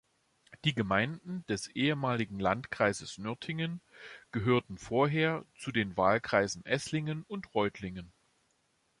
[0.65, 3.81] Die Gemeinden des ehemaligen Landkreises Nürtingen
[4.31, 8.11] gehörten vorher zu den Wahlkreisen Eßlingen und Reutlingen.